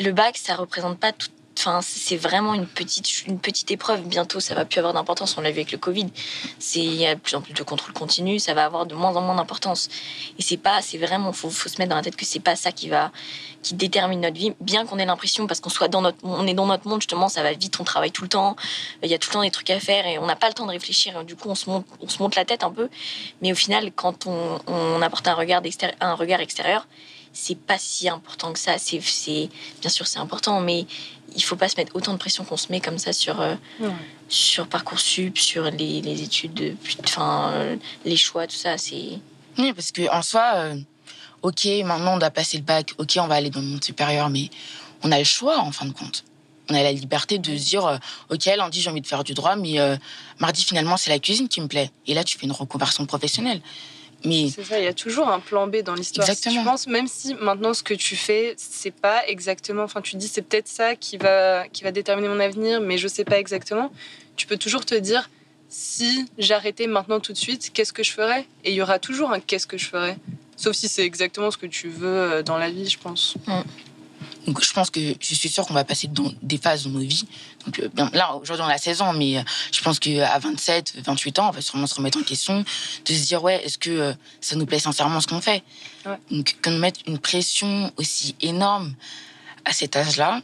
le 0.00 0.12
bac, 0.12 0.36
ça 0.36 0.56
représente 0.56 0.98
pas 0.98 1.12
tout. 1.12 1.28
Enfin, 1.58 1.80
c'est 1.82 2.16
vraiment 2.16 2.52
une 2.52 2.66
petite, 2.66 3.26
une 3.26 3.38
petite 3.38 3.70
épreuve. 3.70 4.02
Bientôt, 4.02 4.40
ça 4.40 4.54
va 4.54 4.64
plus 4.64 4.78
avoir 4.78 4.92
d'importance. 4.92 5.36
On 5.38 5.40
l'a 5.40 5.50
vu 5.50 5.60
avec 5.60 5.72
le 5.72 5.78
Covid. 5.78 6.06
C'est 6.58 6.80
il 6.80 6.94
y 6.94 7.06
a 7.06 7.14
de 7.14 7.20
plus 7.20 7.34
en 7.34 7.40
plus 7.40 7.54
de 7.54 7.62
contrôle 7.62 7.94
continu. 7.94 8.38
Ça 8.38 8.52
va 8.52 8.64
avoir 8.66 8.84
de 8.84 8.94
moins 8.94 9.16
en 9.16 9.22
moins 9.22 9.34
d'importance. 9.34 9.88
Et 10.38 10.42
c'est 10.42 10.58
pas, 10.58 10.82
c'est 10.82 10.98
vraiment, 10.98 11.32
faut, 11.32 11.48
faut 11.48 11.68
se 11.68 11.78
mettre 11.78 11.90
dans 11.90 11.96
la 11.96 12.02
tête 12.02 12.16
que 12.16 12.26
c'est 12.26 12.40
pas 12.40 12.56
ça 12.56 12.72
qui 12.72 12.88
va, 12.90 13.10
qui 13.62 13.74
détermine 13.74 14.20
notre 14.20 14.36
vie. 14.36 14.52
Bien 14.60 14.84
qu'on 14.84 14.98
ait 14.98 15.06
l'impression, 15.06 15.46
parce 15.46 15.60
qu'on 15.60 15.70
soit 15.70 15.88
dans 15.88 16.02
notre, 16.02 16.18
on 16.22 16.46
est 16.46 16.54
dans 16.54 16.66
notre 16.66 16.86
monde 16.86 17.00
justement, 17.00 17.28
ça 17.28 17.42
va 17.42 17.52
vite, 17.52 17.80
on 17.80 17.84
travaille 17.84 18.12
tout 18.12 18.22
le 18.22 18.28
temps. 18.28 18.54
Il 19.02 19.10
y 19.10 19.14
a 19.14 19.18
tout 19.18 19.30
le 19.30 19.34
temps 19.34 19.42
des 19.42 19.50
trucs 19.50 19.70
à 19.70 19.80
faire 19.80 20.06
et 20.06 20.18
on 20.18 20.26
n'a 20.26 20.36
pas 20.36 20.48
le 20.48 20.54
temps 20.54 20.66
de 20.66 20.72
réfléchir. 20.72 21.24
Du 21.24 21.36
coup, 21.36 21.48
on 21.48 21.54
se 21.54 21.70
monte, 21.70 21.86
on 22.00 22.08
se 22.08 22.22
monte 22.22 22.36
la 22.36 22.44
tête 22.44 22.64
un 22.64 22.70
peu. 22.70 22.88
Mais 23.40 23.50
au 23.52 23.56
final, 23.56 23.92
quand 23.92 24.26
on, 24.26 24.60
on 24.66 25.00
apporte 25.00 25.26
un 25.26 25.34
regard, 25.34 25.62
un 26.00 26.14
regard 26.14 26.40
extérieur, 26.40 26.86
c'est 27.38 27.58
pas 27.58 27.78
si 27.78 28.08
important 28.08 28.52
que 28.52 28.58
ça. 28.58 28.78
C'est, 28.78 29.00
c'est, 29.02 29.48
bien 29.80 29.90
sûr, 29.90 30.06
c'est 30.06 30.18
important, 30.18 30.60
mais 30.60 30.86
il 31.36 31.42
faut 31.42 31.56
pas 31.56 31.68
se 31.68 31.76
mettre 31.76 31.94
autant 31.94 32.12
de 32.12 32.18
pression 32.18 32.44
qu'on 32.44 32.56
se 32.56 32.68
met 32.70 32.80
comme 32.80 32.98
ça 32.98 33.12
sur, 33.12 33.40
euh, 33.40 33.54
Ouais. 33.80 33.90
sur 34.28 34.66
parcoursup, 34.66 35.36
sur 35.38 35.64
les, 35.70 36.00
les 36.00 36.22
études, 36.22 36.54
de- 36.54 36.74
enfin 37.04 37.50
euh, 37.52 37.76
les 38.04 38.16
choix, 38.16 38.46
tout 38.46 38.56
ça. 38.56 38.78
C'est 38.78 39.18
Oui, 39.58 39.72
parce 39.74 39.92
que 39.92 40.10
en 40.10 40.22
soi, 40.22 40.52
euh, 40.56 40.76
ok, 41.42 41.66
maintenant 41.84 42.14
on 42.14 42.18
doit 42.18 42.30
passer 42.30 42.56
le 42.56 42.62
bac, 42.62 42.92
ok, 42.98 43.18
on 43.20 43.26
va 43.26 43.34
aller 43.36 43.50
dans 43.50 43.60
le 43.60 43.66
monde 43.66 43.84
supérieur, 43.84 44.30
mais 44.30 44.48
on 45.02 45.12
a 45.12 45.18
le 45.18 45.24
choix 45.24 45.58
en 45.60 45.72
fin 45.72 45.84
de 45.86 45.92
compte. 45.92 46.24
On 46.68 46.74
a 46.74 46.82
la 46.82 46.90
liberté 46.92 47.38
de 47.38 47.56
se 47.56 47.64
dire, 47.64 48.00
ok, 48.30 48.44
lundi 48.56 48.80
j'ai 48.80 48.90
envie 48.90 49.00
de 49.00 49.06
faire 49.06 49.22
du 49.22 49.34
droit, 49.34 49.54
mais 49.56 49.76
mardi 50.40 50.64
finalement 50.64 50.96
c'est 50.96 51.10
la 51.10 51.18
cuisine 51.20 51.48
qui 51.48 51.60
me 51.60 51.68
plaît. 51.68 51.90
Et 52.08 52.14
là 52.14 52.24
tu 52.24 52.36
fais 52.38 52.46
une 52.46 52.52
reconversion 52.52 53.06
professionnelle. 53.06 53.60
Mais 54.24 54.48
C'est 54.48 54.64
ça, 54.64 54.78
il 54.78 54.84
y 54.84 54.88
a 54.88 54.94
toujours 54.94 55.28
un 55.28 55.40
plan 55.40 55.66
B 55.66 55.82
dans 55.82 55.94
l'histoire. 55.94 56.28
Exactement. 56.28 56.62
tu 56.62 56.64
penses, 56.64 56.86
même 56.86 57.06
si 57.06 57.34
maintenant 57.34 57.74
ce 57.74 57.82
que 57.82 57.94
tu 57.94 58.16
fais, 58.16 58.54
c'est 58.56 58.90
pas 58.90 59.26
exactement. 59.26 59.82
Enfin, 59.82 60.00
tu 60.00 60.16
dis 60.16 60.28
c'est 60.28 60.42
peut-être 60.42 60.68
ça 60.68 60.96
qui 60.96 61.16
va, 61.16 61.68
qui 61.68 61.84
va 61.84 61.92
déterminer 61.92 62.28
mon 62.28 62.40
avenir, 62.40 62.80
mais 62.80 62.98
je 62.98 63.08
sais 63.08 63.24
pas 63.24 63.38
exactement. 63.38 63.92
Tu 64.36 64.46
peux 64.46 64.56
toujours 64.56 64.84
te 64.84 64.94
dire 64.94 65.30
si 65.68 66.26
j'arrêtais 66.38 66.86
maintenant 66.86 67.20
tout 67.20 67.32
de 67.32 67.38
suite, 67.38 67.70
qu'est-ce 67.72 67.92
que 67.92 68.02
je 68.02 68.12
ferais? 68.12 68.46
Et 68.64 68.70
il 68.70 68.74
y 68.74 68.82
aura 68.82 68.98
toujours 68.98 69.32
un 69.32 69.40
qu'est-ce 69.40 69.66
que 69.66 69.78
je 69.78 69.86
ferais. 69.86 70.16
Sauf 70.56 70.74
si 70.74 70.88
c'est 70.88 71.04
exactement 71.04 71.50
ce 71.50 71.58
que 71.58 71.66
tu 71.66 71.88
veux 71.88 72.08
euh, 72.08 72.42
dans 72.42 72.56
la 72.56 72.70
vie, 72.70 72.88
je 72.88 72.98
pense. 72.98 73.36
Donc, 74.46 74.62
je 74.62 74.72
pense 74.72 74.90
que 74.90 75.00
je 75.20 75.34
suis 75.34 75.48
sûre 75.48 75.66
qu'on 75.66 75.74
va 75.74 75.84
passer 75.84 76.06
dans 76.06 76.32
des 76.42 76.58
phases 76.58 76.84
dans 76.84 76.90
nos 76.90 77.00
vies. 77.00 77.26
Donc, 77.64 77.80
euh, 77.80 77.88
bien, 77.92 78.10
là, 78.12 78.34
aujourd'hui, 78.36 78.64
on 78.66 78.70
a 78.70 78.78
16 78.78 79.02
ans, 79.02 79.12
mais 79.12 79.38
euh, 79.38 79.42
je 79.72 79.80
pense 79.82 79.98
qu'à 79.98 80.38
27, 80.38 80.94
28 81.04 81.38
ans, 81.40 81.48
on 81.48 81.52
va 81.52 81.60
sûrement 81.60 81.86
se 81.86 81.94
remettre 81.94 82.18
en 82.18 82.22
question, 82.22 82.64
de 83.04 83.12
se 83.12 83.26
dire, 83.26 83.42
ouais, 83.42 83.64
est-ce 83.64 83.78
que 83.78 83.90
euh, 83.90 84.12
ça 84.40 84.56
nous 84.56 84.66
plaît 84.66 84.78
sincèrement 84.78 85.20
ce 85.20 85.26
qu'on 85.26 85.40
fait? 85.40 85.62
Ouais. 86.04 86.18
Donc, 86.30 86.56
qu'on 86.62 86.70
nous 86.70 86.78
mette 86.78 86.98
une 87.06 87.18
pression 87.18 87.92
aussi 87.96 88.36
énorme 88.40 88.94
à 89.64 89.72
cet 89.72 89.96
âge-là, 89.96 90.42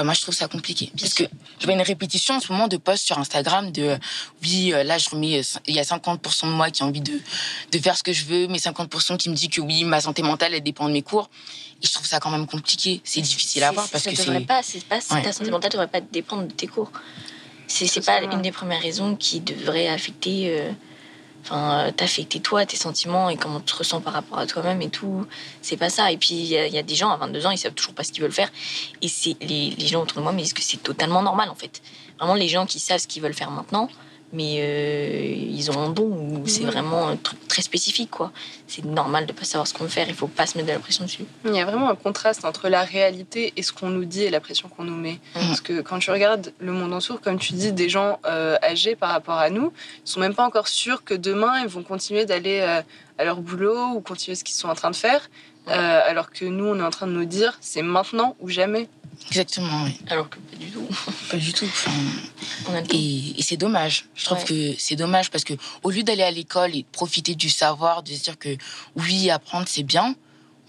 bah, 0.00 0.04
moi, 0.04 0.14
je 0.14 0.22
trouve 0.22 0.34
ça 0.34 0.48
compliqué. 0.48 0.90
Parce 0.98 1.12
que 1.12 1.24
je 1.58 1.64
vois 1.66 1.74
une 1.74 1.82
répétition 1.82 2.34
en 2.36 2.40
ce 2.40 2.50
moment 2.50 2.68
de 2.68 2.78
posts 2.78 3.04
sur 3.06 3.18
Instagram 3.18 3.70
de, 3.70 3.98
oui, 4.42 4.72
euh, 4.72 4.82
là, 4.82 4.96
je 4.96 5.10
remets, 5.10 5.40
euh, 5.40 5.58
il 5.66 5.74
y 5.74 5.78
a 5.78 5.82
50% 5.82 6.46
de 6.46 6.52
moi 6.52 6.70
qui 6.70 6.82
a 6.82 6.86
envie 6.86 7.02
de, 7.02 7.12
de 7.72 7.78
faire 7.78 7.96
ce 7.98 8.02
que 8.02 8.12
je 8.12 8.24
veux, 8.24 8.46
mais 8.48 8.58
50% 8.58 9.18
qui 9.18 9.28
me 9.28 9.34
dit 9.34 9.48
que 9.50 9.60
oui, 9.60 9.84
ma 9.84 10.00
santé 10.00 10.22
mentale, 10.22 10.54
elle 10.54 10.62
dépend 10.62 10.88
de 10.88 10.92
mes 10.92 11.02
cours. 11.02 11.28
Et 11.82 11.86
je 11.86 11.92
trouve 11.92 12.06
ça 12.06 12.18
quand 12.18 12.30
même 12.30 12.46
compliqué. 12.46 13.00
C'est 13.04 13.20
difficile 13.20 13.62
à 13.64 13.72
voir 13.72 13.88
parce 13.88 14.04
ça 14.04 14.10
que 14.10 14.16
c'est. 14.16 14.40
pas, 14.46 14.62
c'est 14.62 14.84
pas 14.84 14.98
Ouais. 15.10 15.22
ta 15.22 15.32
santé 15.32 15.50
mentale 15.50 15.70
devrait 15.72 15.88
pas 15.88 16.00
dépendre 16.00 16.46
de 16.46 16.52
tes 16.52 16.66
cours. 16.66 16.90
C'est 17.66 18.04
pas 18.04 18.20
une 18.22 18.42
des 18.42 18.52
premières 18.52 18.82
raisons 18.82 19.14
qui 19.16 19.40
devrait 19.40 19.88
affecter, 19.88 20.58
euh, 20.58 20.72
enfin 21.42 21.86
euh, 21.88 21.90
t'affecter 21.90 22.40
toi, 22.40 22.66
tes 22.66 22.76
sentiments 22.76 23.28
et 23.30 23.36
comment 23.36 23.60
tu 23.60 23.66
te 23.72 23.76
ressens 23.78 24.00
par 24.00 24.12
rapport 24.12 24.38
à 24.38 24.46
toi-même 24.46 24.80
et 24.82 24.90
tout. 24.90 25.26
C'est 25.62 25.76
pas 25.76 25.90
ça. 25.90 26.10
Et 26.12 26.16
puis 26.16 26.34
il 26.34 26.46
y, 26.46 26.78
a- 26.78 26.82
des 26.82 26.94
gens 26.94 27.10
à 27.10 27.16
22 27.16 27.46
ans, 27.46 27.50
ils 27.50 27.58
savent 27.58 27.74
toujours 27.74 27.94
pas 27.94 28.04
ce 28.04 28.12
qu'ils 28.12 28.22
veulent 28.22 28.32
faire. 28.32 28.50
Et 29.02 29.08
c'est 29.08 29.36
les, 29.40 29.70
les 29.70 29.86
gens 29.86 30.02
autour 30.02 30.18
de 30.18 30.22
moi 30.22 30.32
me 30.32 30.38
disent 30.38 30.52
que 30.52 30.62
c'est 30.62 30.82
totalement 30.82 31.22
normal 31.22 31.48
en 31.50 31.54
fait. 31.54 31.82
Vraiment 32.18 32.34
les 32.34 32.48
gens 32.48 32.66
qui 32.66 32.78
savent 32.80 32.98
ce 33.00 33.06
qu'ils 33.06 33.22
veulent 33.22 33.34
faire 33.34 33.50
maintenant, 33.50 33.88
mais 34.32 34.56
euh, 34.60 35.34
ils 35.50 35.70
ont 35.70 35.78
un 35.78 35.90
don 35.90 36.42
c'est 36.46 36.64
vraiment 36.64 37.08
un 37.08 37.16
truc 37.16 37.46
très 37.48 37.62
spécifique 37.62 38.10
quoi. 38.10 38.32
C'est 38.66 38.84
normal 38.84 39.26
de 39.26 39.32
pas 39.32 39.44
savoir 39.44 39.66
ce 39.66 39.74
qu'on 39.74 39.84
veut 39.84 39.90
faire. 39.90 40.08
Il 40.08 40.14
faut 40.14 40.28
pas 40.28 40.46
se 40.46 40.56
mettre 40.56 40.68
de 40.68 40.72
la 40.72 40.78
pression 40.78 41.04
dessus. 41.04 41.24
Il 41.44 41.54
y 41.54 41.60
a 41.60 41.64
vraiment 41.64 41.90
un 41.90 41.94
contraste 41.94 42.44
entre 42.44 42.68
la 42.68 42.82
réalité 42.82 43.52
et 43.56 43.62
ce 43.62 43.72
qu'on 43.72 43.90
nous 43.90 44.04
dit 44.04 44.22
et 44.22 44.30
la 44.30 44.40
pression 44.40 44.68
qu'on 44.68 44.84
nous 44.84 44.96
met. 44.96 45.18
Parce 45.34 45.60
que 45.60 45.80
quand 45.80 45.98
tu 45.98 46.10
regardes 46.10 46.52
le 46.60 46.72
monde 46.72 46.92
en 46.92 47.00
sourd, 47.00 47.20
comme 47.20 47.38
tu 47.38 47.52
dis, 47.54 47.72
des 47.72 47.88
gens 47.88 48.18
euh, 48.26 48.56
âgés 48.62 48.96
par 48.96 49.10
rapport 49.10 49.38
à 49.38 49.50
nous, 49.50 49.72
ils 50.06 50.10
sont 50.10 50.20
même 50.20 50.34
pas 50.34 50.44
encore 50.44 50.68
sûrs 50.68 51.04
que 51.04 51.14
demain 51.14 51.60
ils 51.62 51.68
vont 51.68 51.82
continuer 51.82 52.24
d'aller 52.24 52.60
euh, 52.60 52.82
à 53.18 53.24
leur 53.24 53.40
boulot 53.40 53.94
ou 53.94 54.00
continuer 54.00 54.34
ce 54.34 54.44
qu'ils 54.44 54.54
sont 54.56 54.68
en 54.68 54.74
train 54.74 54.90
de 54.90 54.96
faire. 54.96 55.28
Ouais. 55.66 55.72
Euh, 55.74 56.00
alors 56.08 56.30
que 56.30 56.44
nous, 56.44 56.64
on 56.66 56.78
est 56.78 56.82
en 56.82 56.90
train 56.90 57.06
de 57.06 57.12
nous 57.12 57.24
dire 57.24 57.56
c'est 57.60 57.82
maintenant 57.82 58.36
ou 58.40 58.48
jamais. 58.48 58.88
Exactement, 59.28 59.84
oui. 59.84 59.98
Alors 60.08 60.30
que 60.30 60.38
pas 60.38 60.56
du 60.56 60.70
tout. 60.70 60.86
Pas 61.30 61.36
du 61.36 61.52
tout. 61.52 61.66
Enfin, 61.66 61.90
On 62.68 62.74
a 62.74 62.80
et 62.90 63.38
et 63.38 63.42
c'est 63.42 63.56
dommage. 63.58 64.06
Je 64.14 64.24
trouve 64.24 64.38
Ouais. 64.38 64.44
que 64.44 64.74
c'est 64.78 64.96
dommage 64.96 65.30
parce 65.30 65.44
que 65.44 65.52
au 65.82 65.90
lieu 65.90 66.02
d'aller 66.02 66.22
à 66.22 66.30
l'école 66.30 66.74
et 66.74 66.82
de 66.82 66.88
profiter 66.90 67.34
du 67.34 67.50
savoir, 67.50 68.02
de 68.02 68.12
se 68.12 68.22
dire 68.22 68.38
que 68.38 68.56
oui, 68.96 69.30
apprendre 69.30 69.66
c'est 69.68 69.82
bien, 69.82 70.14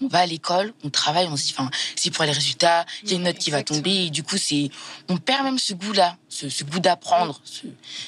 on 0.02 0.08
va 0.08 0.18
à 0.20 0.26
l'école, 0.26 0.74
on 0.84 0.90
travaille, 0.90 1.26
on 1.28 1.36
se 1.36 1.44
dit, 1.46 1.54
enfin, 1.56 1.70
c'est 1.96 2.10
pour 2.10 2.24
les 2.24 2.32
résultats, 2.32 2.84
il 3.04 3.10
y 3.10 3.12
a 3.12 3.16
une 3.16 3.22
note 3.22 3.38
qui 3.38 3.50
va 3.52 3.62
tomber, 3.62 4.06
et 4.06 4.10
du 4.10 4.22
coup, 4.24 4.36
c'est, 4.36 4.68
on 5.08 5.16
perd 5.16 5.44
même 5.44 5.58
ce 5.60 5.74
goût-là, 5.74 6.16
ce, 6.28 6.48
ce 6.48 6.64
goût 6.64 6.80
d'apprendre, 6.80 7.40
ce- 7.44 7.66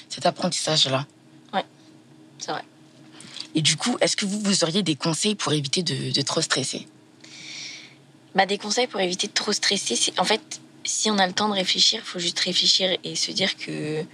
cet 0.09 0.27
apprentissage-là. 0.27 1.07
C'est 2.41 2.51
vrai. 2.51 2.63
Et 3.55 3.63
du 3.63 3.77
coup, 3.77 3.97
est-ce 4.01 4.17
que 4.17 4.27
vous, 4.27 4.41
vous 4.41 4.65
auriez 4.65 4.83
des 4.83 4.97
conseils 4.97 5.35
pour 5.35 5.53
éviter 5.53 5.83
de, 5.83 6.13
de 6.13 6.23
trop 6.23 6.41
stresser? 6.41 6.87
Bah, 8.35 8.47
des 8.47 8.59
conseils 8.59 8.89
pour 8.89 9.01
éviter 9.01 9.29
de 9.29 9.33
trop 9.33 9.53
stresser, 9.53 9.95
c'est 9.95 10.19
en 10.19 10.25
fait, 10.25 10.61
si 10.85 11.11
on 11.11 11.19
a 11.19 11.27
le 11.27 11.33
temps 11.33 11.49
de 11.49 11.55
réfléchir, 11.55 12.01
il 12.05 12.07
faut 12.07 12.19
juste 12.19 12.39
réfléchir 12.41 12.97
et 13.05 13.15
se 13.15 13.31
dire 13.31 13.57
que 13.57 14.05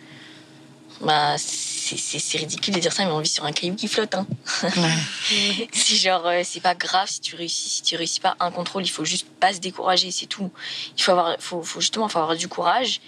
bah, 1.01 1.37
c'est 1.39 2.39
ridicule 2.39 2.75
de 2.75 2.81
dire 2.81 2.93
ça, 2.93 3.05
mais 3.05 3.11
on 3.11 3.21
vit 3.21 3.29
sur 3.29 3.45
un 3.45 3.53
caillou 3.53 3.75
qui 3.75 3.89
flotte. 3.89 4.15
Hein. 4.15 4.27
c'est 5.73 5.97
genre, 5.97 6.27
euh, 6.27 6.43
c'est 6.45 6.61
pas 6.61 6.75
grave 6.75 7.09
si 7.09 7.21
tu 7.21 7.35
réussis, 7.37 7.71
si 7.71 7.83
tu 7.83 7.97
réussis 7.97 8.21
pas 8.21 8.37
un 8.39 8.51
contrôle, 8.51 8.85
il 8.85 8.91
faut 8.91 9.07
juste 9.07 9.27
pas 9.41 9.55
se 9.55 9.61
décourager, 9.61 10.11
c'est 10.11 10.27
tout. 10.27 10.51
Il 10.99 11.03
faut 11.03 11.13
avoir, 11.13 11.37
faut, 11.41 11.63
faut 11.63 11.81
justement 11.81 12.09
faut 12.09 12.19
avoir 12.19 12.37
du 12.37 12.49
courage 12.49 13.01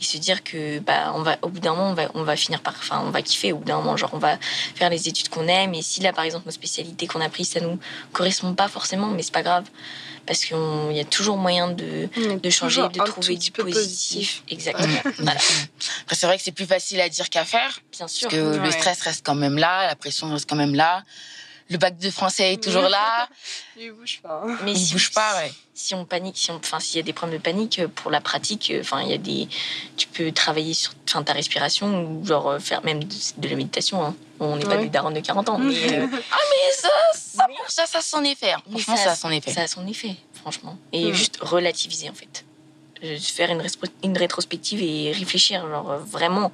et 0.00 0.04
se 0.04 0.16
dire 0.18 0.42
que 0.42 0.78
bah 0.78 1.12
on 1.14 1.22
va 1.22 1.36
au 1.42 1.48
bout 1.48 1.60
d'un 1.60 1.74
moment 1.74 1.90
on 1.90 1.94
va 1.94 2.10
on 2.14 2.22
va 2.22 2.36
finir 2.36 2.60
par 2.60 2.74
enfin 2.78 3.02
on 3.04 3.10
va 3.10 3.22
kiffer 3.22 3.52
au 3.52 3.58
bout 3.58 3.64
d'un 3.64 3.76
moment 3.76 3.96
genre 3.96 4.10
on 4.12 4.18
va 4.18 4.38
faire 4.74 4.90
les 4.90 5.08
études 5.08 5.28
qu'on 5.28 5.46
aime 5.46 5.74
et 5.74 5.82
si 5.82 6.00
là 6.00 6.12
par 6.12 6.24
exemple 6.24 6.46
nos 6.46 6.52
spécialités 6.52 7.06
qu'on 7.06 7.20
a 7.20 7.28
prises 7.28 7.50
ça 7.50 7.60
nous 7.60 7.78
correspond 8.12 8.54
pas 8.54 8.68
forcément 8.68 9.08
mais 9.08 9.22
c'est 9.22 9.32
pas 9.32 9.42
grave 9.42 9.64
parce 10.26 10.44
qu'il 10.44 10.92
y 10.92 11.00
a 11.00 11.04
toujours 11.04 11.36
moyen 11.36 11.70
de, 11.70 12.08
de 12.40 12.50
changer 12.50 12.82
de 12.82 13.04
trouver 13.04 13.36
du 13.36 13.50
positif. 13.50 13.62
positif. 13.74 14.42
exactement 14.48 15.00
voilà. 15.18 15.40
après 16.02 16.14
c'est 16.14 16.26
vrai 16.26 16.36
que 16.38 16.44
c'est 16.44 16.52
plus 16.52 16.66
facile 16.66 17.00
à 17.00 17.08
dire 17.08 17.28
qu'à 17.28 17.44
faire 17.44 17.80
bien 17.92 18.08
sûr 18.08 18.28
parce 18.28 18.40
que 18.40 18.56
le 18.56 18.70
stress 18.70 19.00
reste 19.02 19.24
quand 19.24 19.34
même 19.34 19.58
là 19.58 19.86
la 19.86 19.96
pression 19.96 20.32
reste 20.32 20.48
quand 20.48 20.56
même 20.56 20.74
là 20.74 21.02
le 21.70 21.78
bac 21.78 21.96
de 21.98 22.10
français 22.10 22.54
est 22.54 22.62
toujours 22.62 22.88
là. 22.88 23.28
il 23.78 23.92
bouge 23.92 24.20
pas. 24.22 24.44
Mais 24.64 24.72
il 24.72 24.92
bouge 24.92 25.12
pas, 25.12 25.36
ouais. 25.36 25.52
Si 25.72 25.94
on 25.94 26.04
panique, 26.04 26.36
si 26.36 26.50
on, 26.50 26.56
enfin, 26.56 26.80
s'il 26.80 26.96
y 26.96 27.00
a 27.00 27.04
des 27.04 27.12
problèmes 27.12 27.38
de 27.38 27.42
panique 27.42 27.78
euh, 27.78 27.88
pour 27.88 28.10
la 28.10 28.20
pratique, 28.20 28.70
euh, 28.70 28.80
enfin, 28.80 29.02
il 29.02 29.08
y 29.08 29.14
a 29.14 29.18
des, 29.18 29.48
tu 29.96 30.08
peux 30.08 30.32
travailler 30.32 30.74
sur, 30.74 30.92
enfin, 31.08 31.22
ta 31.22 31.32
respiration 31.32 32.04
ou 32.04 32.26
genre 32.26 32.48
euh, 32.48 32.58
faire 32.58 32.84
même 32.84 33.04
de, 33.04 33.48
la 33.48 33.54
méditation. 33.54 34.04
Hein. 34.04 34.16
On 34.40 34.56
n'est 34.56 34.64
pas 34.64 34.78
des 34.78 34.88
darons 34.88 35.12
de 35.12 35.20
40 35.20 35.48
ans. 35.48 35.58
Mais, 35.58 35.74
ah 36.32 36.38
mais 36.50 36.72
ça, 36.72 36.88
ça, 37.14 37.46
ça, 37.68 37.86
ça 37.86 37.98
a 37.98 38.02
son 38.02 38.24
effet. 38.24 38.52
Hein. 38.52 38.62
Franchement, 38.68 38.96
ça, 38.96 39.12
a 39.12 39.16
son 39.16 39.30
effet. 39.30 39.52
Ça 39.52 39.62
a 39.62 39.66
son 39.68 39.86
effet, 39.86 40.16
franchement. 40.34 40.76
Et 40.92 41.14
juste 41.14 41.38
relativiser 41.40 42.10
en 42.10 42.14
fait, 42.14 42.44
faire 43.20 43.50
une, 43.50 43.62
une 44.02 44.18
rétrospective 44.18 44.82
et 44.82 45.12
réfléchir, 45.12 45.66
genre 45.68 45.98
vraiment 45.98 46.52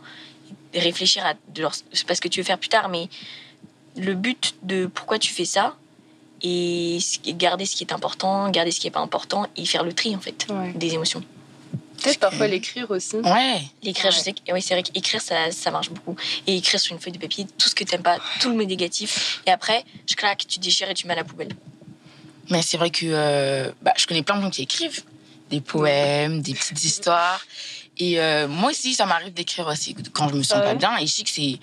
réfléchir 0.74 1.24
à, 1.24 1.34
c'est 1.92 2.06
pas 2.06 2.14
ce 2.14 2.20
que 2.20 2.28
tu 2.28 2.40
veux 2.40 2.44
faire 2.44 2.58
plus 2.58 2.68
tard, 2.68 2.88
mais 2.88 3.08
le 3.96 4.14
but 4.14 4.54
de 4.62 4.86
pourquoi 4.86 5.18
tu 5.18 5.32
fais 5.32 5.44
ça 5.44 5.76
et 6.42 6.98
garder 7.28 7.64
ce 7.64 7.74
qui 7.76 7.84
est 7.84 7.92
important, 7.92 8.48
garder 8.50 8.70
ce 8.70 8.80
qui 8.80 8.86
n'est 8.86 8.92
pas 8.92 9.00
important 9.00 9.46
et 9.56 9.64
faire 9.64 9.82
le 9.82 9.92
tri 9.92 10.14
en 10.14 10.20
fait 10.20 10.46
des 10.74 10.94
émotions. 10.94 11.22
Peut-être 12.02 12.20
parfois 12.20 12.46
l'écrire 12.46 12.90
aussi. 12.90 13.16
Ouais. 13.16 13.62
L'écrire, 13.82 14.10
je 14.10 14.18
sais 14.18 14.32
que 14.32 14.52
oui, 14.52 14.60
c'est 14.60 14.74
vrai 14.74 14.82
qu'écrire 14.82 15.20
ça, 15.20 15.50
ça 15.50 15.70
marche 15.70 15.90
beaucoup. 15.90 16.14
Et 16.46 16.56
écrire 16.56 16.78
sur 16.78 16.94
une 16.94 17.00
feuille 17.00 17.14
de 17.14 17.18
papier 17.18 17.46
tout 17.58 17.68
ce 17.68 17.74
que 17.74 17.84
tu 17.84 17.92
n'aimes 17.92 18.02
pas, 18.02 18.18
tout 18.40 18.56
le 18.56 18.64
négatif. 18.64 19.42
Et 19.46 19.50
après, 19.50 19.84
je 20.06 20.14
claque, 20.14 20.46
tu 20.46 20.58
déchires 20.58 20.90
et 20.90 20.94
tu 20.94 21.06
mets 21.06 21.14
à 21.14 21.16
la 21.16 21.24
poubelle. 21.24 21.54
Mais 22.50 22.62
c'est 22.62 22.76
vrai 22.76 22.90
que 22.90 23.06
euh, 23.06 23.72
bah, 23.82 23.94
je 23.96 24.06
connais 24.06 24.22
plein 24.22 24.36
de 24.36 24.42
gens 24.42 24.50
qui 24.50 24.62
écrivent 24.62 25.02
des 25.50 25.60
poèmes, 25.60 26.42
des 26.42 26.54
petites 26.54 26.84
histoires. 26.84 27.44
Et 27.98 28.20
euh, 28.20 28.46
moi 28.46 28.70
aussi, 28.70 28.94
ça 28.94 29.06
m'arrive 29.06 29.32
d'écrire 29.32 29.66
aussi 29.66 29.96
quand 30.12 30.28
je 30.28 30.34
me 30.34 30.42
sens 30.42 30.58
ah 30.60 30.66
pas 30.66 30.74
bien. 30.74 30.96
Et 30.98 31.06
je 31.06 31.12
sais 31.12 31.22
que 31.22 31.30
c'est 31.30 31.58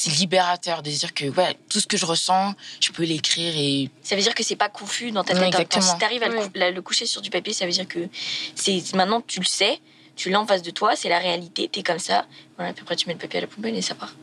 c'est 0.00 0.10
libérateur 0.12 0.82
de 0.82 0.90
dire 0.90 1.12
que 1.12 1.26
ouais, 1.26 1.54
tout 1.68 1.78
ce 1.78 1.86
que 1.86 1.98
je 1.98 2.06
ressens, 2.06 2.54
je 2.80 2.90
peux 2.90 3.02
l'écrire 3.04 3.52
et. 3.54 3.90
Ça 4.02 4.16
veut 4.16 4.22
dire 4.22 4.34
que 4.34 4.42
c'est 4.42 4.56
pas 4.56 4.70
confus 4.70 5.12
dans 5.12 5.22
ta 5.22 5.34
tête. 5.34 5.48
exactement. 5.48 5.84
si 5.84 5.98
tu 5.98 6.04
arrives 6.04 6.22
à 6.22 6.70
le, 6.70 6.80
coucher 6.80 7.04
sur 7.04 7.20
du 7.20 7.28
papier, 7.28 7.52
ça 7.52 7.66
veut 7.66 7.72
dire 7.72 7.86
que 7.86 8.08
c'est 8.54 8.94
maintenant 8.94 9.20
tu 9.20 9.40
le 9.40 9.44
sais, 9.44 9.78
tu 10.16 10.30
l'as 10.30 10.40
en 10.40 10.46
face 10.46 10.62
de 10.62 10.70
toi, 10.70 10.96
c'est 10.96 11.10
la 11.10 11.18
réalité, 11.18 11.68
t'es 11.68 11.82
comme 11.82 11.98
ça. 11.98 12.26
Voilà, 12.56 12.72
puis 12.72 12.82
après 12.82 12.96
tu 12.96 13.08
mets 13.08 13.12
le 13.12 13.18
papier 13.18 13.38
à 13.38 13.40
la 13.42 13.46
poubelle 13.46 13.76
et 13.76 13.82
ça 13.82 13.94
part. 13.94 14.14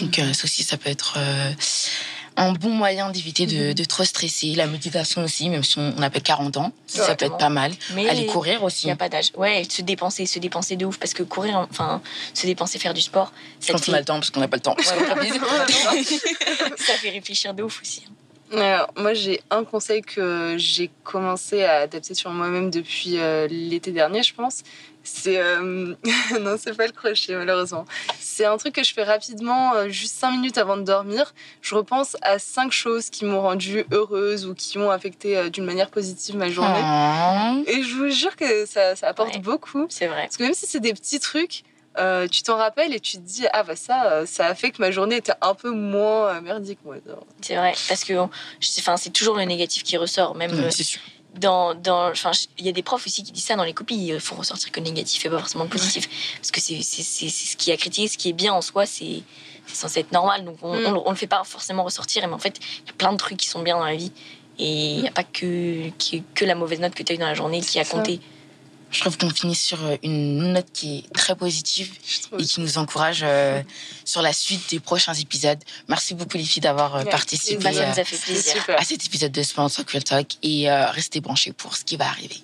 Donc 0.00 0.18
euh, 0.18 0.34
ça 0.34 0.44
aussi, 0.44 0.62
ça 0.62 0.76
peut 0.76 0.90
être. 0.90 1.14
Euh, 1.16 1.52
un 2.36 2.52
bon 2.52 2.70
moyen 2.70 3.10
d'éviter 3.10 3.46
de, 3.46 3.68
mhm. 3.68 3.74
de, 3.74 3.84
trop 3.84 4.04
stresser. 4.04 4.54
La 4.54 4.66
méditation 4.66 5.22
aussi, 5.22 5.48
même 5.48 5.62
si 5.62 5.78
on, 5.78 6.00
a 6.00 6.10
pas 6.10 6.20
40 6.20 6.56
ans, 6.56 6.72
ça 6.86 7.14
peut 7.14 7.26
être 7.26 7.38
pas 7.38 7.48
mal. 7.48 7.72
Mais 7.94 8.08
Aller 8.08 8.26
courir 8.26 8.62
aussi. 8.64 8.84
Il 8.84 8.86
n'y 8.86 8.92
a 8.92 8.96
pas 8.96 9.08
d'âge. 9.08 9.30
Ouais, 9.36 9.64
se 9.68 9.82
dépenser, 9.82 10.26
se 10.26 10.38
dépenser 10.38 10.76
de 10.76 10.86
ouf. 10.86 10.98
Parce 10.98 11.14
que 11.14 11.22
courir, 11.22 11.66
enfin, 11.70 12.02
se 12.32 12.46
dépenser, 12.46 12.78
faire 12.78 12.94
du 12.94 13.00
sport. 13.00 13.32
Ça 13.60 13.72
Quand 13.72 13.84
fait... 13.84 13.92
on 13.92 13.94
a 13.94 13.98
le 13.98 14.04
temps, 14.04 14.14
parce 14.14 14.30
qu'on 14.30 14.40
n'a 14.40 14.48
pas 14.48 14.56
le 14.56 14.62
temps. 14.62 14.76
ça 16.76 16.94
fait 16.94 17.10
réfléchir 17.10 17.54
de 17.54 17.62
ouf 17.62 17.80
aussi. 17.80 18.04
Alors, 18.56 18.92
moi, 18.96 19.14
j'ai 19.14 19.40
un 19.50 19.64
conseil 19.64 20.02
que 20.02 20.54
j'ai 20.58 20.90
commencé 21.02 21.62
à 21.64 21.80
adapter 21.80 22.14
sur 22.14 22.30
moi-même 22.30 22.70
depuis 22.70 23.18
euh, 23.18 23.46
l'été 23.48 23.90
dernier, 23.90 24.22
je 24.22 24.34
pense. 24.34 24.62
C'est. 25.02 25.38
Euh... 25.38 25.94
non, 26.40 26.56
c'est 26.58 26.76
pas 26.76 26.86
le 26.86 26.92
crochet, 26.92 27.34
malheureusement. 27.34 27.84
C'est 28.18 28.44
un 28.44 28.56
truc 28.56 28.74
que 28.74 28.82
je 28.82 28.94
fais 28.94 29.02
rapidement, 29.02 29.74
euh, 29.74 29.88
juste 29.88 30.16
5 30.16 30.32
minutes 30.32 30.58
avant 30.58 30.76
de 30.76 30.82
dormir. 30.82 31.34
Je 31.60 31.74
repense 31.74 32.16
à 32.22 32.38
5 32.38 32.72
choses 32.72 33.10
qui 33.10 33.24
m'ont 33.24 33.42
rendue 33.42 33.84
heureuse 33.92 34.46
ou 34.46 34.54
qui 34.54 34.78
ont 34.78 34.90
affecté 34.90 35.50
d'une 35.50 35.64
manière 35.64 35.90
positive 35.90 36.36
ma 36.36 36.48
journée. 36.48 36.80
Ah. 36.82 37.54
Et 37.66 37.82
je 37.82 37.94
vous 37.94 38.08
jure 38.08 38.34
que 38.36 38.66
ça, 38.66 38.96
ça 38.96 39.08
apporte 39.08 39.38
beaucoup. 39.40 39.86
C'est 39.88 40.06
vrai. 40.06 40.22
Parce 40.22 40.36
que 40.36 40.44
même 40.44 40.54
si 40.54 40.66
c'est 40.66 40.80
des 40.80 40.94
petits 40.94 41.20
trucs, 41.20 41.64
euh, 41.98 42.26
tu 42.28 42.42
t'en 42.42 42.56
rappelles 42.56 42.92
et 42.92 43.00
tu 43.00 43.18
te 43.18 43.22
dis 43.22 43.46
ah 43.52 43.62
bah 43.62 43.76
ça 43.76 44.26
ça 44.26 44.46
a 44.46 44.54
fait 44.54 44.70
que 44.70 44.80
ma 44.80 44.90
journée 44.90 45.16
était 45.16 45.32
un 45.40 45.54
peu 45.54 45.70
moins 45.70 46.40
merdique 46.40 46.78
moi 46.84 46.96
c'est 47.40 47.54
vrai 47.54 47.74
parce 47.88 48.04
que 48.04 48.14
enfin 48.78 48.96
c'est 48.96 49.10
toujours 49.10 49.36
le 49.36 49.44
négatif 49.44 49.82
qui 49.84 49.96
ressort 49.96 50.34
même 50.34 50.70
c'est 50.70 50.82
sûr 50.82 51.00
dans, 51.38 51.74
dans, 51.74 52.10
enfin, 52.10 52.30
il 52.58 52.66
y 52.66 52.68
a 52.68 52.72
des 52.72 52.82
profs 52.82 53.06
aussi 53.06 53.22
qui 53.22 53.32
disent 53.32 53.44
ça 53.44 53.56
dans 53.56 53.64
les 53.64 53.72
copies. 53.72 54.06
Il 54.06 54.20
faut 54.20 54.36
ressortir 54.36 54.70
que 54.70 54.80
le 54.80 54.86
négatif 54.86 55.24
et 55.26 55.30
pas 55.30 55.38
forcément 55.38 55.64
le 55.64 55.70
positif. 55.70 56.08
Parce 56.36 56.50
que 56.50 56.60
c'est 56.60 56.82
ce 56.82 57.56
qui 57.56 57.72
a 57.72 57.76
critiqué, 57.76 58.08
ce 58.08 58.18
qui 58.18 58.28
est 58.30 58.32
bien 58.32 58.52
en 58.52 58.62
soi, 58.62 58.86
c'est 58.86 59.22
censé 59.66 60.00
être 60.00 60.12
normal. 60.12 60.44
Donc 60.44 60.58
on, 60.62 60.76
ne 60.76 60.88
mm. 60.88 61.02
le 61.08 61.14
fait 61.14 61.26
pas 61.26 61.42
forcément 61.44 61.84
ressortir. 61.84 62.26
Mais 62.26 62.34
en 62.34 62.38
fait, 62.38 62.60
il 62.84 62.86
y 62.88 62.90
a 62.90 62.94
plein 62.94 63.12
de 63.12 63.16
trucs 63.16 63.38
qui 63.38 63.48
sont 63.48 63.62
bien 63.62 63.76
dans 63.76 63.84
la 63.84 63.96
vie. 63.96 64.12
Et 64.58 64.94
il 64.94 65.02
n'y 65.02 65.08
a 65.08 65.12
pas 65.12 65.24
que, 65.24 65.88
que, 65.90 66.18
que, 66.34 66.44
la 66.44 66.54
mauvaise 66.54 66.78
note 66.78 66.94
que 66.94 67.02
tu 67.02 67.12
as 67.12 67.16
eu 67.16 67.18
dans 67.18 67.26
la 67.26 67.34
journée 67.34 67.60
qui 67.60 67.80
a 67.80 67.84
compté. 67.84 68.20
Je 68.94 69.00
trouve 69.00 69.18
qu'on 69.18 69.30
finit 69.30 69.56
sur 69.56 69.84
euh, 69.84 69.96
une 70.04 70.52
note 70.52 70.68
qui 70.72 70.98
est 70.98 71.12
très 71.12 71.34
positive 71.34 71.90
et 72.38 72.44
qui 72.44 72.60
nous 72.60 72.78
encourage 72.78 73.22
euh, 73.24 73.60
sur 74.04 74.22
la 74.22 74.32
suite 74.32 74.70
des 74.70 74.78
prochains 74.78 75.14
épisodes. 75.14 75.58
Merci 75.88 76.14
beaucoup 76.14 76.36
les 76.36 76.44
filles 76.44 76.62
d'avoir 76.62 76.94
euh, 76.94 77.04
participé 77.04 77.66
à, 77.66 77.92
fait 77.92 78.72
à 78.72 78.84
cet 78.84 79.04
épisode 79.04 79.32
de 79.32 79.42
Sponsor 79.42 79.84
Talk 79.84 80.36
et 80.44 80.70
restez 80.70 81.20
branchés 81.20 81.52
pour 81.52 81.76
ce 81.76 81.84
qui 81.84 81.96
va 81.96 82.06
arriver. 82.06 82.36